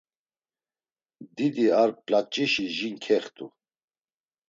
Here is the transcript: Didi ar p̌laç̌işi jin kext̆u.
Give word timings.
Didi 1.35 1.67
ar 1.81 1.89
p̌laç̌işi 2.05 2.65
jin 2.77 2.95
kext̆u. 3.03 3.45